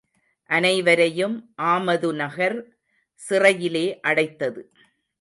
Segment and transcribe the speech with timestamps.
[0.49, 1.35] அனைவரையும்
[1.61, 2.57] ஆமதுநகர்
[3.19, 4.61] சிறையிலே அடைத்தது.